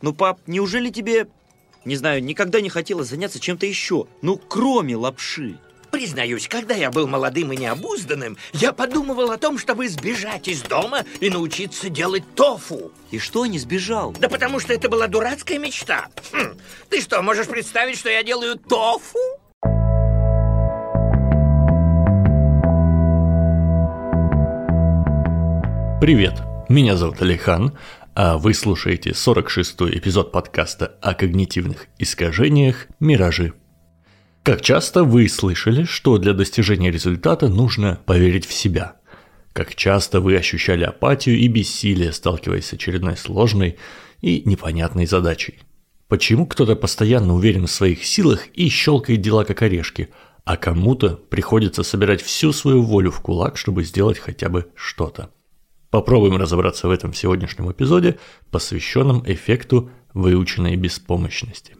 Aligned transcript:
Ну, 0.00 0.12
пап, 0.12 0.38
неужели 0.46 0.90
тебе, 0.90 1.26
не 1.84 1.96
знаю, 1.96 2.22
никогда 2.22 2.60
не 2.60 2.68
хотелось 2.70 3.08
заняться 3.08 3.40
чем-то 3.40 3.66
еще? 3.66 4.06
Ну, 4.22 4.36
кроме 4.36 4.96
лапши. 4.96 5.58
Признаюсь, 5.90 6.46
когда 6.46 6.74
я 6.74 6.90
был 6.90 7.08
молодым 7.08 7.52
и 7.52 7.56
необузданным, 7.56 8.36
я 8.52 8.72
подумывал 8.72 9.30
о 9.30 9.38
том, 9.38 9.58
чтобы 9.58 9.88
сбежать 9.88 10.46
из 10.46 10.62
дома 10.62 11.04
и 11.18 11.30
научиться 11.30 11.88
делать 11.88 12.22
тофу. 12.34 12.92
И 13.10 13.18
что, 13.18 13.46
не 13.46 13.58
сбежал? 13.58 14.12
Да 14.20 14.28
потому 14.28 14.60
что 14.60 14.72
это 14.74 14.88
была 14.88 15.06
дурацкая 15.06 15.58
мечта. 15.58 16.08
Хм, 16.30 16.58
ты 16.90 17.00
что, 17.00 17.22
можешь 17.22 17.48
представить, 17.48 17.98
что 17.98 18.10
я 18.10 18.22
делаю 18.22 18.56
тофу? 18.56 19.18
Привет, 26.00 26.34
меня 26.68 26.96
зовут 26.96 27.20
Алихан, 27.22 27.76
а 28.20 28.36
вы 28.36 28.52
слушаете 28.52 29.10
46-й 29.10 29.96
эпизод 29.96 30.32
подкаста 30.32 30.98
о 31.00 31.14
когнитивных 31.14 31.86
искажениях 32.00 32.88
«Миражи». 32.98 33.52
Как 34.42 34.60
часто 34.60 35.04
вы 35.04 35.28
слышали, 35.28 35.84
что 35.84 36.18
для 36.18 36.32
достижения 36.32 36.90
результата 36.90 37.46
нужно 37.46 38.00
поверить 38.06 38.44
в 38.44 38.52
себя? 38.52 38.96
Как 39.52 39.76
часто 39.76 40.20
вы 40.20 40.36
ощущали 40.36 40.82
апатию 40.82 41.38
и 41.38 41.46
бессилие, 41.46 42.12
сталкиваясь 42.12 42.66
с 42.66 42.72
очередной 42.72 43.16
сложной 43.16 43.78
и 44.20 44.42
непонятной 44.44 45.06
задачей? 45.06 45.60
Почему 46.08 46.44
кто-то 46.48 46.74
постоянно 46.74 47.34
уверен 47.36 47.68
в 47.68 47.70
своих 47.70 48.04
силах 48.04 48.48
и 48.48 48.68
щелкает 48.68 49.20
дела 49.20 49.44
как 49.44 49.62
орешки, 49.62 50.08
а 50.44 50.56
кому-то 50.56 51.10
приходится 51.10 51.84
собирать 51.84 52.22
всю 52.22 52.52
свою 52.52 52.82
волю 52.82 53.12
в 53.12 53.20
кулак, 53.20 53.56
чтобы 53.56 53.84
сделать 53.84 54.18
хотя 54.18 54.48
бы 54.48 54.66
что-то? 54.74 55.30
Попробуем 55.90 56.36
разобраться 56.36 56.86
в 56.86 56.90
этом 56.90 57.14
сегодняшнем 57.14 57.72
эпизоде, 57.72 58.18
посвященном 58.50 59.22
эффекту 59.26 59.90
выученной 60.12 60.76
беспомощности. 60.76 61.76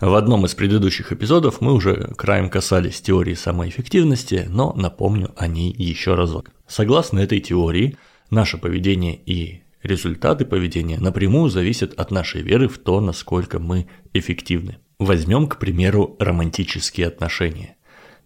В 0.00 0.14
одном 0.14 0.44
из 0.44 0.54
предыдущих 0.54 1.10
эпизодов 1.10 1.60
мы 1.60 1.72
уже 1.72 2.12
краем 2.16 2.50
касались 2.50 3.00
теории 3.00 3.34
самоэффективности, 3.34 4.46
но 4.48 4.72
напомню 4.74 5.32
о 5.36 5.48
ней 5.48 5.74
еще 5.76 6.14
разок. 6.14 6.50
Согласно 6.68 7.18
этой 7.18 7.40
теории, 7.40 7.96
наше 8.30 8.58
поведение 8.58 9.16
и 9.16 9.62
результаты 9.82 10.44
поведения 10.44 10.98
напрямую 10.98 11.50
зависят 11.50 11.98
от 11.98 12.10
нашей 12.10 12.42
веры 12.42 12.68
в 12.68 12.78
то, 12.78 13.00
насколько 13.00 13.58
мы 13.58 13.88
эффективны. 14.12 14.78
Возьмем, 14.98 15.48
к 15.48 15.58
примеру, 15.58 16.16
романтические 16.20 17.06
отношения. 17.06 17.76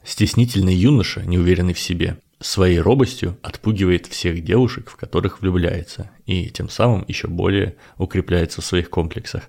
Стеснительный 0.05 0.75
юноша, 0.75 1.25
неуверенный 1.25 1.75
в 1.75 1.79
себе, 1.79 2.19
своей 2.43 2.79
робостью 2.79 3.39
отпугивает 3.43 4.07
всех 4.07 4.43
девушек, 4.45 4.91
в 4.91 4.97
которых 4.97 5.41
влюбляется, 5.41 6.11
и 6.27 6.51
тем 6.51 6.69
самым 6.69 7.05
еще 7.09 7.29
более 7.29 7.77
укрепляется 7.97 8.61
в 8.61 8.65
своих 8.65 8.91
комплексах 8.91 9.45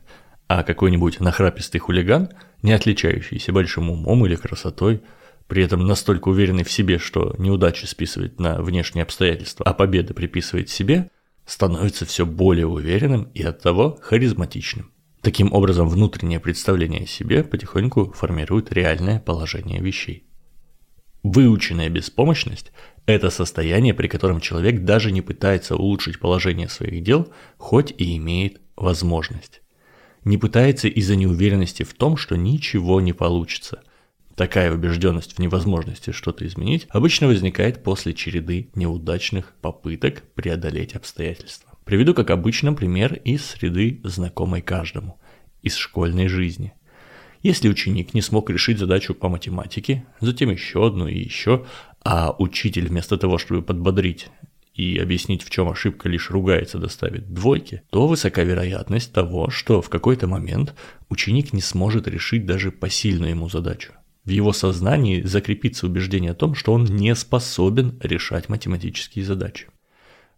а 0.47 0.63
какой-нибудь 0.63 1.19
нахрапистый 1.19 1.80
хулиган, 1.80 2.30
не 2.61 2.73
отличающийся 2.73 3.52
большим 3.52 3.89
умом 3.89 4.25
или 4.25 4.36
красотой, 4.36 5.02
при 5.47 5.64
этом 5.64 5.86
настолько 5.86 6.30
уверенный 6.30 6.64
в 6.64 6.71
себе, 6.71 6.99
что 6.99 7.36
неудачи 7.38 7.86
списывает 7.86 8.39
на 8.39 8.61
внешние 8.61 9.03
обстоятельства, 9.03 9.66
а 9.66 9.73
победы 9.73 10.14
приписывает 10.14 10.69
себе, 10.69 11.09
становится 11.45 12.05
все 12.05 12.25
более 12.25 12.67
уверенным 12.67 13.23
и 13.33 13.44
оттого 13.44 13.97
харизматичным. 14.02 14.91
Таким 15.21 15.53
образом, 15.53 15.89
внутреннее 15.89 16.39
представление 16.39 17.03
о 17.03 17.08
себе 17.08 17.44
потихоньку 17.44 18.11
формирует 18.11 18.71
реальное 18.71 19.19
положение 19.19 19.81
вещей. 19.81 20.27
Выученная 21.24 21.90
беспомощность– 21.90 22.72
это 23.06 23.30
состояние, 23.30 23.94
при 23.94 24.08
котором 24.08 24.40
человек 24.40 24.84
даже 24.84 25.12
не 25.12 25.22
пытается 25.22 25.76
улучшить 25.76 26.20
положение 26.20 26.70
своих 26.70 27.02
дел, 27.02 27.28
хоть 27.58 27.94
и 27.98 28.18
имеет 28.18 28.62
возможность 28.76 29.64
не 30.26 30.38
пытается 30.38 30.88
из-за 30.88 31.16
неуверенности 31.16 31.84
в 31.84 31.94
том, 31.94 32.18
что 32.18 32.36
ничего 32.36 33.02
не 33.02 33.14
получится. 33.14 33.84
Такая 34.36 34.74
убежденность 34.74 35.34
в 35.34 35.40
невозможности 35.40 36.12
что-то 36.12 36.48
изменить 36.48 36.88
обычно 36.90 37.28
возникает 37.28 37.83
после 37.83 38.14
череды 38.14 38.70
неудачных 38.73 39.54
попыток 39.62 40.23
преодолеть 40.33 40.95
обстоятельства. 40.95 41.72
Приведу 41.86 42.14
как 42.14 42.30
обычно 42.32 42.73
пример 42.73 43.14
из 43.14 43.45
среды, 43.45 44.02
знакомой 44.04 44.62
каждому, 44.62 45.20
из 45.62 45.76
школьной 45.76 46.28
жизни. 46.28 46.73
Если 47.43 47.67
ученик 47.67 48.14
не 48.14 48.21
смог 48.21 48.49
решить 48.49 48.80
задачу 48.80 49.14
по 49.14 49.27
математике, 49.27 50.05
затем 50.21 50.49
еще 50.49 50.87
одну 50.87 51.08
и 51.08 51.20
еще, 51.20 51.65
а 52.02 52.33
учитель 52.39 52.87
вместо 52.87 53.17
того, 53.17 53.37
чтобы 53.37 53.61
подбодрить 53.61 54.30
и 54.73 54.98
объяснить, 54.98 55.43
в 55.43 55.49
чем 55.49 55.67
ошибка 55.70 56.08
лишь 56.08 56.32
ругается 56.32 56.80
доставит 56.80 57.33
двойки, 57.33 57.83
то 57.89 58.08
высока 58.08 58.43
вероятность 58.43 59.11
того, 59.11 59.49
что 59.49 59.82
в 59.82 59.89
какой-то 59.89 60.26
момент 60.26 60.73
ученик 61.09 61.52
не 61.52 61.59
сможет 61.59 62.08
решить 62.08 62.45
даже 62.45 62.71
посильную 62.71 63.32
ему 63.32 63.49
задачу. 63.49 63.92
В 64.23 64.30
его 64.30 64.53
сознании 64.53 65.21
закрепится 65.21 65.86
убеждение 65.86 66.32
о 66.32 66.36
том, 66.36 66.55
что 66.55 66.71
он 66.71 66.86
не 66.86 67.14
способен 67.14 67.99
решать 68.02 68.48
математические 68.48 69.26
задачи. 69.26 69.67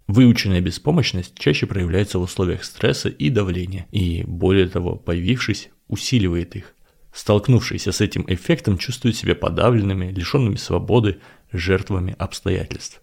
Выученная 0.08 0.60
беспомощность 0.60 1.38
чаще 1.38 1.68
проявляется 1.68 2.18
в 2.18 2.24
условиях 2.24 2.64
стресса 2.64 3.10
и 3.10 3.30
давления, 3.30 3.86
и 3.92 4.24
более 4.24 4.68
того, 4.68 4.96
появившись, 4.96 5.70
усиливает 5.88 6.56
их. 6.56 6.75
Столкнувшиеся 7.16 7.94
с 7.94 8.02
этим 8.02 8.26
эффектом 8.28 8.78
чувствуют 8.78 9.16
себя 9.16 9.36
подавленными, 9.36 10.12
лишенными 10.12 10.58
свободы, 10.58 11.22
жертвами 11.54 12.14
обстоятельств. 12.20 13.02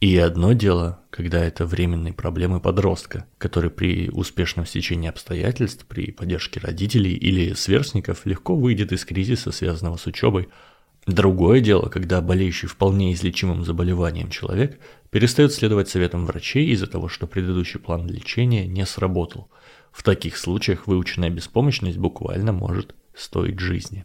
И 0.00 0.16
одно 0.16 0.52
дело, 0.52 0.98
когда 1.10 1.44
это 1.44 1.64
временные 1.64 2.12
проблемы 2.12 2.58
подростка, 2.58 3.24
который 3.38 3.70
при 3.70 4.10
успешном 4.10 4.66
стечении 4.66 5.08
обстоятельств, 5.08 5.86
при 5.86 6.10
поддержке 6.10 6.58
родителей 6.58 7.14
или 7.14 7.52
сверстников 7.52 8.26
легко 8.26 8.56
выйдет 8.56 8.90
из 8.90 9.04
кризиса, 9.04 9.52
связанного 9.52 9.96
с 9.96 10.06
учебой. 10.06 10.48
Другое 11.06 11.60
дело, 11.60 11.88
когда 11.88 12.20
болеющий 12.20 12.66
вполне 12.66 13.12
излечимым 13.12 13.64
заболеванием 13.64 14.28
человек 14.28 14.80
перестает 15.10 15.52
следовать 15.52 15.88
советам 15.88 16.26
врачей 16.26 16.66
из-за 16.70 16.88
того, 16.88 17.06
что 17.06 17.28
предыдущий 17.28 17.78
план 17.78 18.08
лечения 18.08 18.66
не 18.66 18.84
сработал. 18.86 19.48
В 19.92 20.02
таких 20.02 20.36
случаях 20.36 20.88
выученная 20.88 21.30
беспомощность 21.30 21.96
буквально 21.96 22.52
может 22.52 22.96
стоить 23.16 23.58
жизни. 23.58 24.04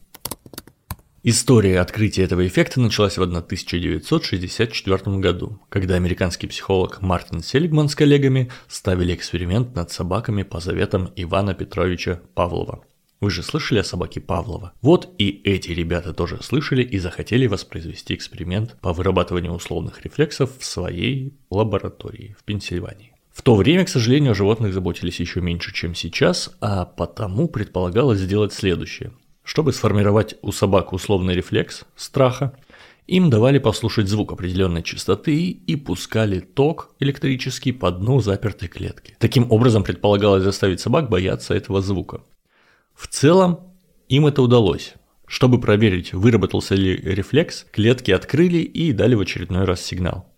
История 1.23 1.81
открытия 1.81 2.23
этого 2.23 2.47
эффекта 2.47 2.79
началась 2.79 3.19
в 3.19 3.21
1964 3.21 5.17
году, 5.19 5.61
когда 5.69 5.93
американский 5.93 6.47
психолог 6.47 7.03
Мартин 7.03 7.43
Селигман 7.43 7.89
с 7.89 7.95
коллегами 7.95 8.49
ставили 8.67 9.13
эксперимент 9.13 9.75
над 9.75 9.91
собаками 9.91 10.41
по 10.41 10.59
заветам 10.59 11.11
Ивана 11.15 11.53
Петровича 11.53 12.21
Павлова. 12.33 12.83
Вы 13.19 13.29
же 13.29 13.43
слышали 13.43 13.77
о 13.77 13.83
собаке 13.83 14.19
Павлова? 14.19 14.73
Вот 14.81 15.13
и 15.19 15.29
эти 15.43 15.69
ребята 15.69 16.11
тоже 16.11 16.41
слышали 16.41 16.81
и 16.81 16.97
захотели 16.97 17.45
воспроизвести 17.45 18.15
эксперимент 18.15 18.77
по 18.81 18.91
вырабатыванию 18.91 19.53
условных 19.53 20.03
рефлексов 20.03 20.57
в 20.57 20.65
своей 20.65 21.37
лаборатории 21.51 22.35
в 22.39 22.43
Пенсильвании. 22.43 23.10
В 23.31 23.43
то 23.43 23.55
время, 23.55 23.85
к 23.85 23.89
сожалению, 23.89 24.31
о 24.31 24.35
животных 24.35 24.73
заботились 24.73 25.19
еще 25.19 25.41
меньше, 25.41 25.73
чем 25.73 25.95
сейчас, 25.95 26.51
а 26.59 26.85
потому 26.85 27.47
предполагалось 27.47 28.19
сделать 28.19 28.53
следующее. 28.53 29.13
Чтобы 29.43 29.73
сформировать 29.73 30.35
у 30.41 30.51
собак 30.51 30.93
условный 30.93 31.33
рефлекс 31.33 31.85
страха, 31.95 32.53
им 33.07 33.29
давали 33.29 33.57
послушать 33.57 34.07
звук 34.07 34.31
определенной 34.33 34.83
частоты 34.83 35.49
и 35.49 35.75
пускали 35.75 36.39
ток 36.39 36.93
электрический 36.99 37.71
по 37.71 37.91
дну 37.91 38.21
запертой 38.21 38.67
клетки. 38.67 39.15
Таким 39.19 39.51
образом 39.51 39.83
предполагалось 39.83 40.43
заставить 40.43 40.79
собак 40.79 41.09
бояться 41.09 41.53
этого 41.53 41.81
звука. 41.81 42.21
В 42.93 43.07
целом 43.07 43.71
им 44.07 44.27
это 44.27 44.41
удалось. 44.41 44.93
Чтобы 45.25 45.59
проверить, 45.59 46.13
выработался 46.13 46.75
ли 46.75 46.95
рефлекс, 46.95 47.65
клетки 47.71 48.11
открыли 48.11 48.57
и 48.59 48.91
дали 48.91 49.15
в 49.15 49.21
очередной 49.21 49.63
раз 49.63 49.81
сигнал. 49.81 50.30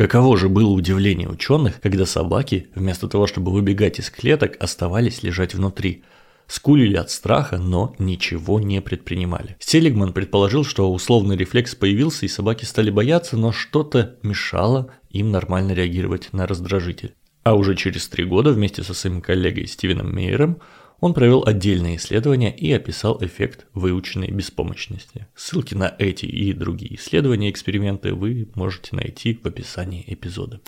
Каково 0.00 0.38
же 0.38 0.48
было 0.48 0.70
удивление 0.70 1.28
ученых, 1.28 1.78
когда 1.82 2.06
собаки, 2.06 2.68
вместо 2.74 3.06
того, 3.06 3.26
чтобы 3.26 3.52
выбегать 3.52 3.98
из 3.98 4.08
клеток, 4.08 4.56
оставались 4.58 5.22
лежать 5.22 5.54
внутри– 5.54 6.04
скулили 6.46 6.96
от 6.96 7.10
страха, 7.10 7.58
но 7.58 7.94
ничего 7.98 8.60
не 8.60 8.80
предпринимали. 8.80 9.56
Селигман 9.60 10.14
предположил, 10.14 10.64
что 10.64 10.90
условный 10.90 11.36
рефлекс 11.36 11.74
появился 11.74 12.24
и 12.24 12.30
собаки 12.30 12.64
стали 12.64 12.88
бояться, 12.88 13.36
но 13.36 13.52
что-то 13.52 14.16
мешало 14.22 14.90
им 15.10 15.30
нормально 15.30 15.72
реагировать 15.72 16.32
на 16.32 16.46
раздражитель. 16.46 17.12
А 17.44 17.54
уже 17.54 17.76
через 17.76 18.08
три 18.08 18.24
года 18.24 18.52
вместе 18.52 18.82
со 18.82 18.94
своим 18.94 19.20
коллегой 19.20 19.66
Стивеном 19.66 20.16
Мейером 20.16 20.62
он 21.00 21.14
провел 21.14 21.44
отдельное 21.46 21.96
исследование 21.96 22.54
и 22.54 22.70
описал 22.72 23.18
эффект 23.22 23.66
выученной 23.72 24.28
беспомощности. 24.28 25.26
Ссылки 25.34 25.74
на 25.74 25.94
эти 25.98 26.26
и 26.26 26.52
другие 26.52 26.96
исследования 26.96 27.48
и 27.48 27.50
эксперименты 27.50 28.14
вы 28.14 28.48
можете 28.54 28.94
найти 28.94 29.34
в 29.42 29.46
описании 29.46 30.04
эпизода. 30.06 30.60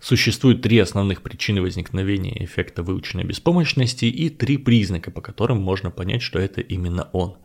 Существует 0.00 0.60
три 0.62 0.78
основных 0.78 1.22
причины 1.22 1.62
возникновения 1.62 2.44
эффекта 2.44 2.82
выученной 2.82 3.24
беспомощности 3.24 4.04
и 4.04 4.28
три 4.28 4.58
признака, 4.58 5.10
по 5.10 5.20
которым 5.20 5.62
можно 5.62 5.90
понять, 5.90 6.22
что 6.22 6.38
это 6.38 6.60
именно 6.60 7.08
он. 7.12 7.38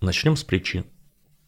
Начнем 0.00 0.36
с 0.36 0.42
причин. 0.42 0.86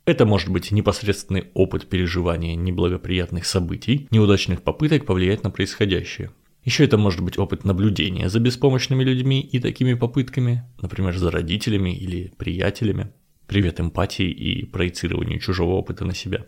Это 0.04 0.24
может 0.24 0.50
быть 0.50 0.70
непосредственный 0.70 1.48
опыт 1.54 1.88
переживания 1.88 2.54
неблагоприятных 2.54 3.44
событий, 3.44 4.06
неудачных 4.10 4.62
попыток 4.62 5.04
повлиять 5.04 5.42
на 5.44 5.50
происходящее. 5.50 6.30
Еще 6.68 6.84
это 6.84 6.98
может 6.98 7.22
быть 7.22 7.38
опыт 7.38 7.64
наблюдения 7.64 8.28
за 8.28 8.40
беспомощными 8.40 9.02
людьми 9.02 9.40
и 9.40 9.58
такими 9.58 9.94
попытками, 9.94 10.64
например, 10.82 11.16
за 11.16 11.30
родителями 11.30 11.96
или 11.96 12.30
приятелями. 12.36 13.10
Привет 13.46 13.80
эмпатии 13.80 14.28
и 14.28 14.66
проецированию 14.66 15.40
чужого 15.40 15.76
опыта 15.76 16.04
на 16.04 16.14
себя. 16.14 16.44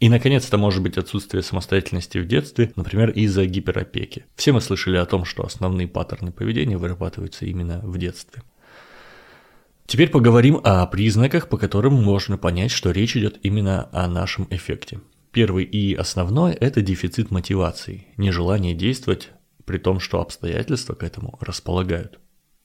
И, 0.00 0.08
наконец, 0.08 0.48
это 0.48 0.58
может 0.58 0.82
быть 0.82 0.98
отсутствие 0.98 1.44
самостоятельности 1.44 2.18
в 2.18 2.26
детстве, 2.26 2.72
например, 2.74 3.10
из-за 3.10 3.46
гиперопеки. 3.46 4.24
Все 4.34 4.50
мы 4.50 4.60
слышали 4.60 4.96
о 4.96 5.06
том, 5.06 5.24
что 5.24 5.44
основные 5.44 5.86
паттерны 5.86 6.32
поведения 6.32 6.76
вырабатываются 6.76 7.46
именно 7.46 7.78
в 7.84 7.96
детстве. 7.96 8.42
Теперь 9.86 10.08
поговорим 10.10 10.58
о 10.64 10.84
признаках, 10.86 11.48
по 11.48 11.56
которым 11.58 11.94
можно 11.94 12.36
понять, 12.36 12.72
что 12.72 12.90
речь 12.90 13.16
идет 13.16 13.38
именно 13.44 13.88
о 13.92 14.08
нашем 14.08 14.48
эффекте. 14.50 14.98
Первый 15.30 15.62
и 15.62 15.94
основной– 15.94 16.54
это 16.60 16.82
дефицит 16.82 17.30
мотивации, 17.30 18.08
нежелание 18.16 18.74
действовать, 18.74 19.30
при 19.64 19.78
том, 19.78 20.00
что 20.00 20.20
обстоятельства 20.20 20.94
к 20.94 21.02
этому 21.02 21.38
располагают. 21.40 22.18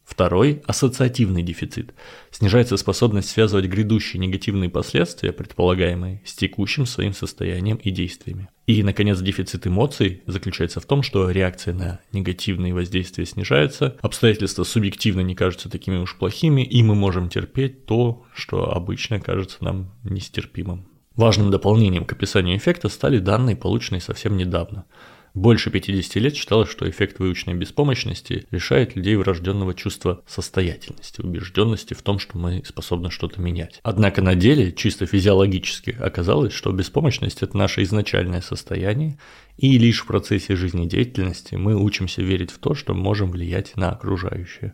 Второй– 0.05 0.61
ассоциативный 0.67 1.41
дефицит. 1.41 1.95
Снижается 2.29 2.77
способность 2.77 3.29
связывать 3.29 3.65
грядущие 3.65 4.19
негативные 4.19 4.69
последствия, 4.69 5.33
предполагаемые, 5.33 6.21
с 6.23 6.35
текущим 6.35 6.85
своим 6.85 7.11
состоянием 7.11 7.77
и 7.77 7.89
действиями. 7.89 8.47
И, 8.67 8.83
наконец, 8.83 9.19
дефицит 9.19 9.65
эмоций 9.65 10.21
заключается 10.27 10.79
в 10.79 10.85
том, 10.85 11.01
что 11.01 11.31
реакция 11.31 11.73
на 11.73 11.99
негативные 12.11 12.75
воздействия 12.75 13.25
снижается, 13.25 13.97
обстоятельства 14.01 14.63
субъективно 14.63 15.21
не 15.21 15.33
кажутся 15.33 15.69
такими 15.69 15.97
уж 15.97 16.15
плохими, 16.15 16.61
и 16.61 16.83
мы 16.83 16.93
можем 16.93 17.27
терпеть 17.27 17.87
то, 17.87 18.25
что 18.35 18.71
обычно 18.71 19.19
кажется 19.19 19.57
нам 19.61 19.91
нестерпимым. 20.03 20.87
Важным 21.15 21.49
дополнением 21.49 22.05
к 22.05 22.11
описанию 22.11 22.57
эффекта 22.57 22.89
стали 22.89 23.17
данные, 23.17 23.55
полученные 23.55 24.01
совсем 24.01 24.37
недавно– 24.37 24.85
больше 25.35 25.69
50 25.69 26.15
лет 26.15 26.33
считалось, 26.33 26.69
что 26.69 26.89
эффект 26.89 27.19
выученной 27.19 27.55
беспомощности 27.55 28.47
лишает 28.51 28.95
людей 28.95 29.17
врожденного 29.17 29.73
чувства 29.73 30.23
состоятельности, 30.25 31.19
убежденности 31.19 31.93
в 31.93 32.01
том, 32.01 32.19
что 32.19 32.37
мы 32.37 32.63
способны 32.65 33.11
что-то 33.11 33.41
менять. 33.41 33.81
Однако 33.83 34.21
на 34.21 34.33
деле, 34.35 34.71
чисто 34.71 35.05
физиологически, 35.05 35.95
оказалось, 35.99 36.53
что 36.53 36.71
беспомощность– 36.71 37.39
это 37.43 37.57
наше 37.57 37.83
изначальное 37.83 38.39
состояние, 38.39 39.19
и 39.57 39.77
лишь 39.77 40.03
в 40.03 40.07
процессе 40.07 40.55
жизнедеятельности 40.55 41.55
мы 41.55 41.75
учимся 41.75 42.21
верить 42.21 42.51
в 42.51 42.57
то, 42.57 42.73
что 42.73 42.93
можем 42.93 43.29
влиять 43.29 43.75
на 43.75 43.91
окружающее. 43.91 44.73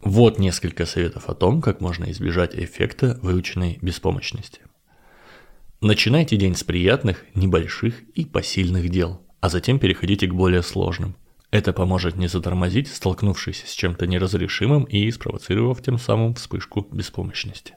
Вот 0.00 0.38
несколько 0.38 0.86
советов 0.86 1.28
о 1.28 1.34
том, 1.34 1.60
как 1.60 1.82
можно 1.82 2.10
избежать 2.10 2.54
эффекта 2.54 3.18
выученной 3.20 3.78
беспомощности. 3.82 4.60
Начинайте 5.82 6.38
день 6.38 6.56
с 6.56 6.64
приятных, 6.64 7.26
небольших 7.34 8.00
и 8.14 8.24
посильных 8.24 8.88
дел 8.88 9.23
а 9.44 9.50
затем 9.50 9.78
переходите 9.78 10.26
к 10.26 10.32
более 10.32 10.62
сложным. 10.62 11.16
Это 11.50 11.74
поможет 11.74 12.16
не 12.16 12.28
затормозить, 12.28 12.88
столкнувшись 12.88 13.64
с 13.66 13.74
чем-то 13.74 14.06
неразрешимым 14.06 14.84
и 14.84 15.10
спровоцировав 15.10 15.82
тем 15.82 15.98
самым 15.98 16.34
вспышку 16.34 16.88
беспомощности. 16.90 17.74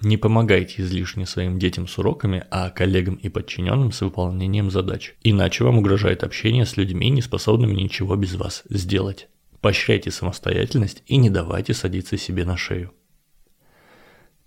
Не 0.00 0.16
помогайте 0.16 0.82
излишне 0.82 1.24
своим 1.24 1.60
детям 1.60 1.86
с 1.86 1.96
уроками, 1.98 2.42
а 2.50 2.70
коллегам 2.70 3.14
и 3.14 3.28
подчиненным 3.28 3.92
с 3.92 4.00
выполнением 4.00 4.72
задач. 4.72 5.14
Иначе 5.22 5.62
вам 5.62 5.78
угрожает 5.78 6.24
общение 6.24 6.66
с 6.66 6.76
людьми, 6.76 7.10
не 7.10 7.22
способными 7.22 7.74
ничего 7.74 8.16
без 8.16 8.34
вас 8.34 8.64
сделать. 8.68 9.28
Поощряйте 9.60 10.10
самостоятельность 10.10 11.04
и 11.06 11.16
не 11.16 11.30
давайте 11.30 11.74
садиться 11.74 12.16
себе 12.16 12.44
на 12.44 12.56
шею. 12.56 12.90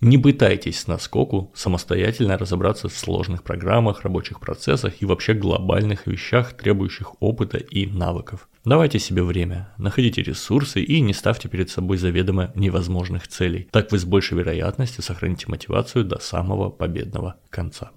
Не 0.02 0.18
пытайтесь 0.18 0.88
наскоку 0.88 1.52
самостоятельно 1.54 2.36
разобраться 2.36 2.90
в 2.90 2.94
сложных 2.98 3.44
программах, 3.44 4.02
рабочих 4.02 4.40
процессах 4.40 5.00
и 5.00 5.06
вообще 5.06 5.36
глобальных 5.36 6.08
вещах, 6.08 6.58
требующих 6.58 7.22
опыта 7.22 7.60
и 7.60 7.86
навыков. 7.86 8.50
Давайте 8.66 8.98
себе 8.98 9.22
время, 9.22 9.72
находите 9.78 10.24
ресурсы 10.24 10.82
и 10.82 11.02
не 11.02 11.14
ставьте 11.14 11.50
перед 11.50 11.70
собой 11.70 11.98
заведомо 11.98 12.52
невозможных 12.56 13.28
целей. 13.28 13.68
Так 13.70 13.92
вы 13.92 14.00
с 14.00 14.04
большей 14.04 14.40
вероятностью 14.40 15.04
сохраните 15.04 15.46
мотивацию 15.48 16.04
до 16.04 16.18
самого 16.18 16.72
победного 16.72 17.36
конца. 17.52 17.92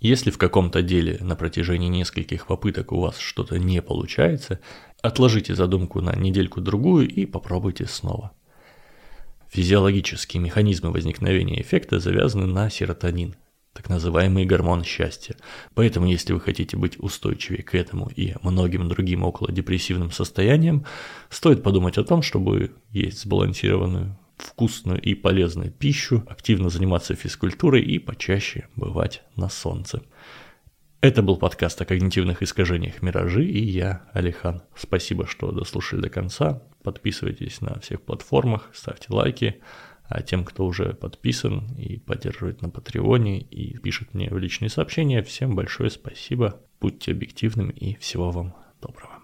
Если 0.00 0.30
в 0.30 0.38
каком-то 0.38 0.80
деле 0.80 1.18
на 1.20 1.36
протяжении 1.36 1.88
нескольких 1.88 2.46
попыток 2.46 2.92
у 2.92 3.00
вас 3.00 3.18
что-то 3.18 3.58
не 3.58 3.82
получается, 3.82 4.60
отложите 5.02 5.54
задумку 5.54 6.00
на 6.00 6.16
недельку-другую 6.16 7.06
и 7.06 7.26
попробуйте 7.26 7.84
снова. 7.84 8.32
Физиологические 9.56 10.42
механизмы 10.42 10.90
возникновения 10.90 11.62
эффекта 11.62 11.98
завязаны 11.98 12.44
на 12.44 12.68
серотонин, 12.68 13.36
так 13.72 13.88
называемый 13.88 14.44
гормон 14.44 14.84
счастья. 14.84 15.34
Поэтому, 15.72 16.06
если 16.06 16.34
вы 16.34 16.40
хотите 16.40 16.76
быть 16.76 16.98
устойчивее 16.98 17.62
к 17.62 17.74
этому 17.74 18.10
и 18.14 18.34
многим 18.42 18.86
другим 18.86 19.24
околодепрессивным 19.24 20.10
состояниям, 20.10 20.84
стоит 21.30 21.62
подумать 21.62 21.96
о 21.96 22.04
том, 22.04 22.20
чтобы 22.20 22.72
есть 22.90 23.22
сбалансированную, 23.22 24.18
вкусную 24.36 25.00
и 25.00 25.14
полезную 25.14 25.70
пищу, 25.70 26.22
активно 26.28 26.68
заниматься 26.68 27.14
физкультурой 27.14 27.80
и 27.80 27.98
почаще 27.98 28.68
бывать 28.76 29.22
на 29.36 29.48
солнце. 29.48 30.02
Это 31.06 31.22
был 31.22 31.36
подкаст 31.36 31.80
о 31.80 31.84
когнитивных 31.84 32.42
искажениях 32.42 33.00
«Миражи» 33.00 33.44
и 33.44 33.62
я, 33.62 34.02
Алихан. 34.12 34.62
Спасибо, 34.74 35.24
что 35.28 35.52
дослушали 35.52 36.00
до 36.00 36.08
конца. 36.10 36.64
Подписывайтесь 36.82 37.60
на 37.60 37.78
всех 37.78 38.02
платформах, 38.02 38.68
ставьте 38.74 39.06
лайки. 39.10 39.62
А 40.08 40.20
тем, 40.22 40.44
кто 40.44 40.66
уже 40.66 40.94
подписан 40.94 41.68
и 41.78 41.98
поддерживает 42.00 42.60
на 42.60 42.70
Патреоне 42.70 43.40
и 43.40 43.78
пишет 43.78 44.14
мне 44.14 44.28
в 44.30 44.38
личные 44.38 44.68
сообщения, 44.68 45.22
всем 45.22 45.54
большое 45.54 45.90
спасибо. 45.90 46.60
Будьте 46.80 47.12
объективными 47.12 47.70
и 47.70 47.94
всего 47.98 48.32
вам 48.32 48.56
доброго. 48.82 49.15